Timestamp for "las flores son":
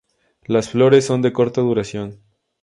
0.45-1.21